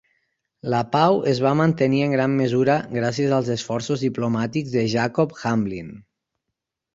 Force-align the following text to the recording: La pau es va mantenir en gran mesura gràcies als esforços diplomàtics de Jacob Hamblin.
La 0.73 0.77
pau 0.93 1.17
es 1.31 1.41
va 1.47 1.51
mantenir 1.59 1.99
en 2.05 2.15
gran 2.15 2.33
mesura 2.39 2.77
gràcies 2.95 3.35
als 3.37 3.51
esforços 3.57 4.07
diplomàtics 4.07 4.75
de 4.79 4.87
Jacob 4.95 5.37
Hamblin. 5.43 5.95